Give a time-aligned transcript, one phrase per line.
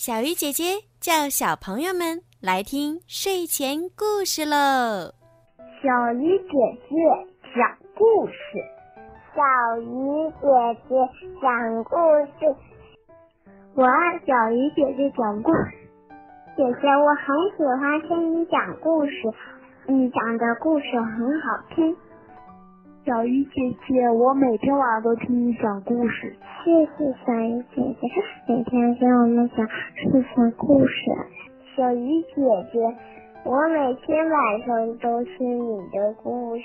[0.00, 5.12] 小鱼姐姐叫小朋友们来听睡前故事喽。
[5.84, 6.56] 小鱼姐
[6.88, 6.96] 姐
[7.52, 8.32] 讲故事，
[9.36, 9.84] 小鱼
[10.40, 10.48] 姐
[10.88, 10.96] 姐
[11.42, 11.92] 讲故
[12.32, 12.48] 事，
[13.74, 15.76] 我爱小鱼姐姐讲故事。
[16.56, 19.12] 姐姐，我很喜欢听你讲故事，
[19.86, 21.94] 你讲的故事很好听。
[23.10, 26.32] 小鱼姐姐，我每天晚上都听你讲故事。
[26.62, 28.06] 谢谢小鱼姐姐，
[28.46, 29.66] 每天给我们讲
[29.96, 30.94] 睡前故事。
[31.76, 32.36] 小鱼姐
[32.72, 32.78] 姐，
[33.44, 36.62] 我每天晚上都听你的故事。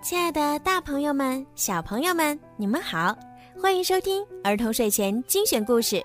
[0.00, 3.12] 亲爱的，大朋友们、小朋友们，你们好，
[3.60, 6.00] 欢迎收听儿童睡前精选故事。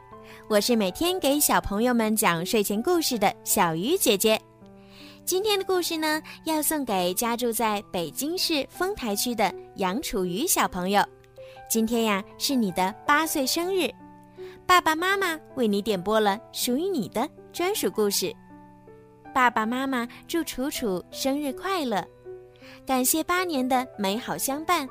[0.50, 4.36] 我是每天给小朋友们讲睡前故事的小鱼姐姐。
[5.26, 11.04] 今天的故事呢，要送给家住在北京市丰台区的杨楚瑜小朋友。
[11.68, 13.90] 今天呀，是你的八岁生日，
[14.68, 18.32] 爸爸妈妈为你点播了属于你的专属故事。
[19.34, 22.06] 爸爸妈妈祝楚楚生日快乐，
[22.86, 24.88] 感谢八年的美好相伴。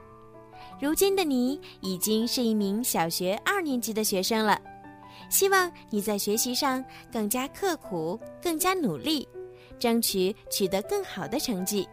[0.81, 4.61] 如今的你已经是一名小学二年级的学生了，
[5.31, 9.29] 希望你在学习上更加刻苦，更加努力。
[9.79, 11.89] 争取取得更好的成绩，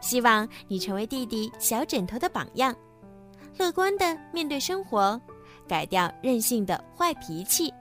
[0.00, 2.74] 希望你成为弟弟小枕头的榜样，
[3.58, 5.20] 乐观的面对生活，
[5.66, 7.72] 改掉任性的坏脾气。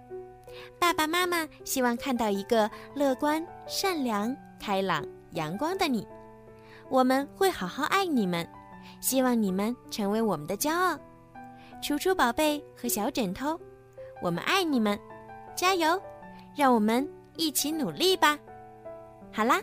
[0.79, 6.07] 爸爸妈妈希望看到一个乐观、善良、开朗、阳光的你。
[6.89, 8.47] 我们会好好爱你们，
[9.01, 10.97] 希望你们成为我们的骄傲。
[11.83, 13.59] 楚楚宝贝和小枕头，
[14.21, 14.97] 我们爱你们，
[15.55, 16.01] 加油！
[16.55, 18.39] 让我们一起努力吧。
[19.35, 19.61] 好啦，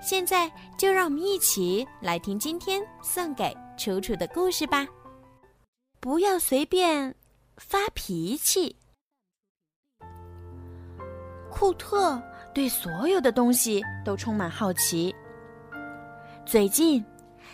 [0.00, 4.86] 现在就让我们一起来听今天送给楚楚的故事吧。
[5.98, 7.12] 不要随便
[7.56, 8.76] 发脾气。
[11.50, 12.22] 库特
[12.54, 15.12] 对所有的东西都充满好奇。
[16.46, 17.04] 最近，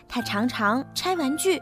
[0.06, 1.58] 他常常拆玩具，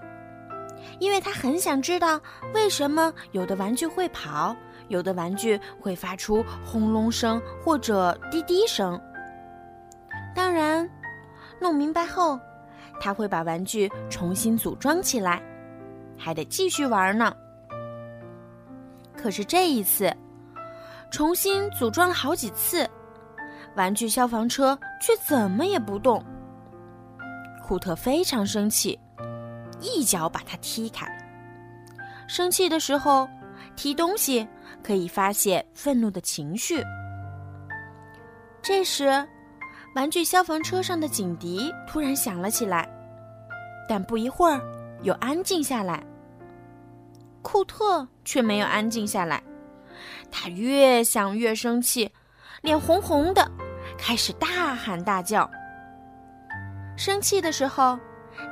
[0.99, 2.21] 因为他很想知道
[2.53, 4.57] 为什么有的玩具会跑，
[4.89, 9.01] 有的玩具会发出轰隆声或者滴滴声。
[10.35, 10.89] 当然，
[11.61, 12.41] 弄明白后，
[13.01, 15.43] 他会把玩具重新组装起来，
[16.17, 17.35] 还得继续玩呢。
[19.17, 20.11] 可是这一次，
[21.11, 22.89] 重新组装了好几次，
[23.77, 26.25] 玩具消防车却怎么也不动。
[27.63, 28.99] 库特非常生气，
[29.81, 31.07] 一脚把它踢开。
[32.27, 33.29] 生气的时候，
[33.77, 34.49] 踢东西
[34.83, 36.83] 可以发泄愤怒的情绪。
[38.63, 39.25] 这时。
[39.95, 42.89] 玩具消防车上的警笛突然响了起来，
[43.89, 44.61] 但不一会儿
[45.03, 46.03] 又安静下来。
[47.43, 49.43] 库特却没有安静下来，
[50.31, 52.11] 他越想越生气，
[52.63, 53.51] 脸红红的，
[53.99, 55.51] 开始大喊大叫。
[56.97, 57.99] 生气的时候，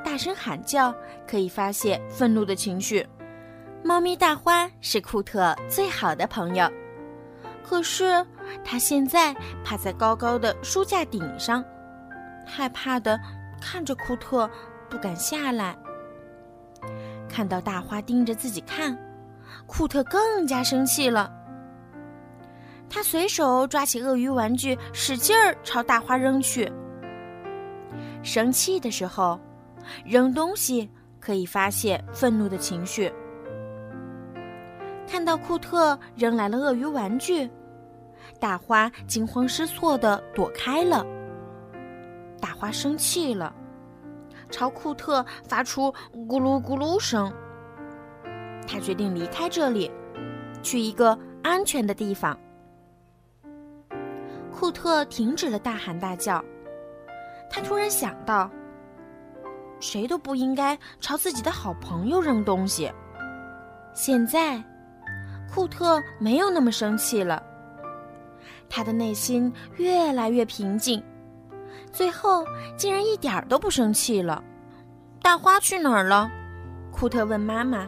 [0.03, 0.93] 大声喊叫
[1.27, 3.07] 可以发泄愤怒的情绪。
[3.83, 6.69] 猫咪大花是库特最好的朋友。
[7.63, 8.23] 可是，
[8.63, 11.63] 他现在趴在高高的书架顶上，
[12.45, 13.19] 害怕的
[13.59, 14.49] 看着库特，
[14.89, 15.77] 不敢下来。
[17.29, 18.97] 看到大花盯着自己看，
[19.65, 21.31] 库特更加生气了。
[22.89, 26.69] 他随手抓起鳄鱼玩具，使劲儿朝大花扔去。
[28.21, 29.39] 生气的时候，
[30.05, 33.11] 扔东西可以发泄愤怒的情绪。
[35.07, 37.49] 看到库特扔来了鳄鱼玩具。
[38.41, 41.05] 大花惊慌失措地躲开了。
[42.41, 43.53] 大花生气了，
[44.49, 47.31] 朝库特发出咕噜咕噜声。
[48.67, 49.91] 他决定离开这里，
[50.63, 52.35] 去一个安全的地方。
[54.51, 56.43] 库特停止了大喊大叫。
[57.47, 58.49] 他突然想到，
[59.79, 62.91] 谁都不应该朝自己的好朋友扔东西。
[63.93, 64.63] 现在，
[65.53, 67.50] 库特没有那么生气了。
[68.73, 71.03] 他的内心越来越平静，
[71.91, 72.45] 最后
[72.77, 74.41] 竟然一点儿都不生气了。
[75.21, 76.31] 大花去哪儿了？
[76.89, 77.85] 库特问妈妈。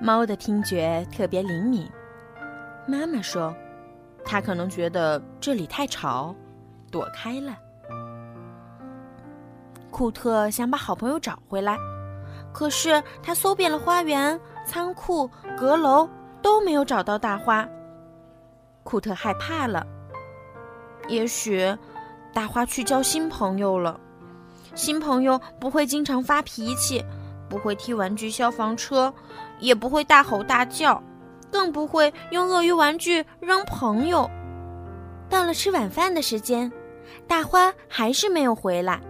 [0.00, 1.90] 猫的听觉特别灵敏，
[2.86, 3.52] 妈妈说，
[4.24, 6.32] 它可能觉得这里太吵，
[6.90, 7.56] 躲开了。
[9.90, 11.76] 库特想把好朋友找回来，
[12.52, 16.08] 可是他搜遍了花园、仓库、阁楼，
[16.40, 17.68] 都没有找到大花。
[18.90, 19.86] 库特害怕了。
[21.06, 21.64] 也许，
[22.34, 24.00] 大花去交新朋友了。
[24.74, 27.04] 新朋友不会经常发脾气，
[27.48, 29.14] 不会踢玩具消防车，
[29.60, 31.00] 也不会大吼大叫。
[31.52, 34.28] 更不会用鳄鱼玩具扔朋友。
[35.28, 36.70] 到了吃晚饭的时间，
[37.28, 39.00] 大花还是没有回来。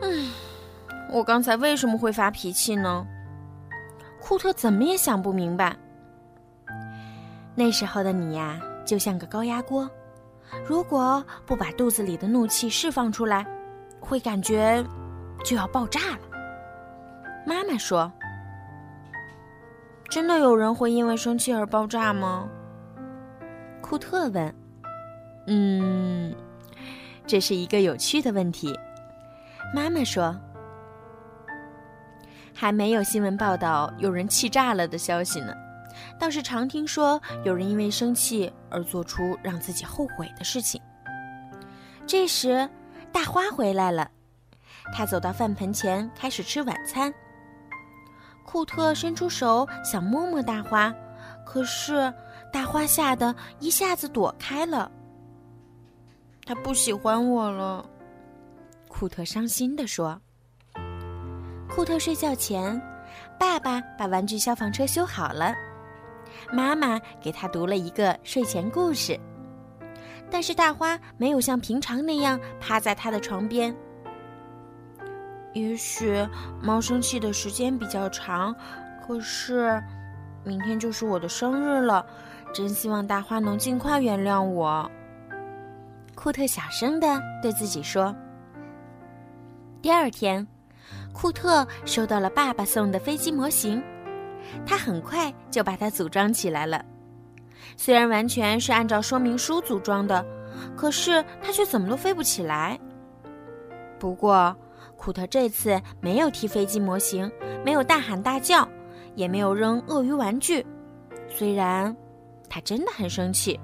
[0.00, 0.28] 嗯，
[1.12, 3.04] 我刚才为什么会发脾气呢？
[4.20, 5.76] 库特怎么也想不明白。
[7.60, 9.86] 那时候的你呀，就像个高压锅，
[10.66, 13.46] 如果不把肚子里的怒气释放出来，
[14.00, 14.82] 会感觉
[15.44, 16.20] 就要爆炸了。
[17.46, 18.10] 妈妈说
[20.08, 22.48] ：“真的有人会因为生气而爆炸吗？”
[23.82, 24.54] 库特问
[25.46, 26.34] ：“嗯，
[27.26, 28.74] 这是一个有趣的问题。”
[29.76, 30.34] 妈妈说
[32.56, 35.52] ：“还没有新闻报道有人气炸了的消息呢，
[36.18, 40.80] 倒是常听说有人因为生气而做出让自己后悔的事情。”
[42.06, 42.68] 这时，
[43.12, 44.10] 大花回来了，
[44.92, 47.12] 他走到饭盆前开始吃晚餐。
[48.44, 50.92] 库特伸出手想摸摸大花，
[51.46, 52.12] 可是
[52.52, 54.90] 大花吓得一下子躲开了。
[56.44, 57.88] 他不喜欢我了，
[58.88, 60.20] 库特伤心地说。
[61.68, 62.80] 库特睡觉前，
[63.38, 65.54] 爸爸把玩具消防车修好了，
[66.52, 69.18] 妈妈给他读了一个睡前故事，
[70.30, 73.74] 但是大花没有像平常那样趴在他的床边。
[75.52, 76.14] 也许
[76.62, 78.54] 猫生气的时间比较长，
[79.06, 79.82] 可是
[80.44, 82.06] 明天就是我的生日了，
[82.54, 84.88] 真希望大花能尽快原谅我。
[86.14, 88.14] 库特小声的对自己说。
[89.82, 90.46] 第二天，
[91.12, 93.82] 库特收到了爸爸送的飞机模型，
[94.66, 96.84] 他很快就把它组装起来了。
[97.76, 100.24] 虽然完全是按照说明书组装的，
[100.76, 102.78] 可是他却怎么都飞不起来。
[103.98, 104.56] 不过，
[104.96, 107.30] 库特这次没有踢飞机模型，
[107.64, 108.68] 没有大喊大叫，
[109.14, 110.64] 也没有扔鳄鱼玩具。
[111.28, 111.94] 虽然
[112.48, 113.58] 他真的很生气，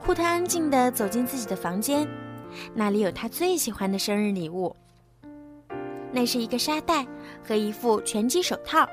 [0.00, 2.08] 库特安静地走进自己的房间，
[2.74, 4.74] 那里有他最喜欢的生日礼物。
[6.10, 7.06] 那是一个沙袋
[7.46, 8.88] 和一副拳击手套，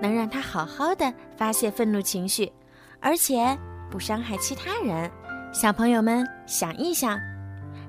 [0.00, 2.52] 能让他好好的发泄愤怒情绪，
[3.00, 3.56] 而且
[3.90, 5.10] 不伤害其他人。
[5.52, 7.18] 小朋友们想一想。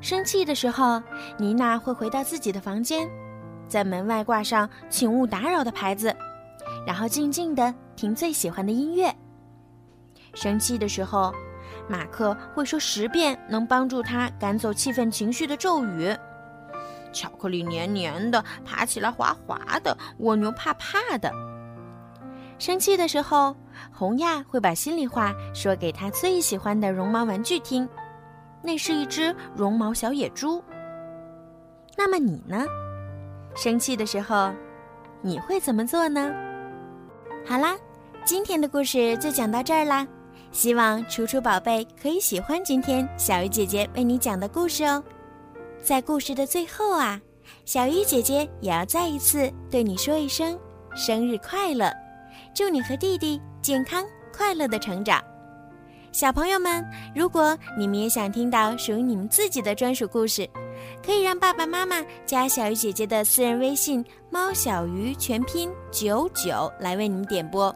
[0.02, 1.02] 生气的时候，
[1.38, 3.10] 妮娜会回到自己的房间，
[3.68, 6.16] 在门外挂上“请勿打扰”的牌子，
[6.88, 9.14] 然后静静地听最喜欢的音乐。
[10.34, 11.34] 生气的时候，
[11.90, 16.16] 马克会说十遍能帮助他赶走气愤情绪的咒语
[17.12, 21.30] ：“巧克力黏黏的，爬起来滑滑的，蜗牛怕怕的。”
[22.60, 23.56] 生气的时候，
[23.92, 27.88] 红亚会把心里话说给他最喜欢的绒毛玩具听。
[28.62, 30.62] 那是一只绒毛小野猪。
[31.96, 32.66] 那么你呢？
[33.56, 34.52] 生气的时候，
[35.22, 36.34] 你会怎么做呢？
[37.46, 37.78] 好啦，
[38.26, 40.06] 今天的故事就讲到这儿啦。
[40.52, 45.02] 希望楚楚宝贝可以喜欢今天小鱼姐姐为你讲的故事哦。
[45.82, 47.22] 在故事的最后啊，
[47.64, 50.60] 小鱼姐姐也要再一次对你说一声
[50.94, 51.90] 生日快乐，
[52.54, 54.06] 祝你和弟弟健康
[54.36, 55.24] 快乐的成长。
[56.12, 56.84] 小朋友们，
[57.16, 60.50] 如果你们也想听到属于你们自己的专属故事，
[61.06, 67.74] 可以让爸爸妈妈加小鱼姐姐的私人微信“猫小鱼”全拼九九来为你们点播。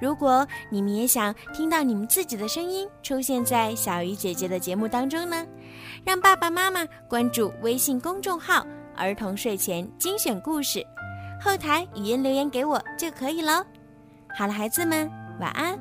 [0.00, 5.46] 如果你们也想听到你们自己的声音出现在小鱼姐姐的节目当中呢，
[6.02, 8.66] 让爸爸妈妈关注微信公众号
[8.96, 10.84] “儿童睡前精选故事”，
[11.40, 13.64] 后台语音留言给我就可以了。
[14.36, 15.78] 好了，孩子们，晚安，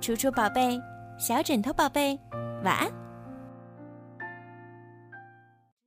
[0.00, 0.80] 楚楚宝贝。
[1.18, 2.18] 小枕头宝贝，
[2.64, 2.99] 晚安。